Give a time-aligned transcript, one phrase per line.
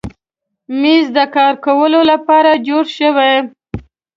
[0.81, 3.33] مېز د کار کولو لپاره جوړ شوی.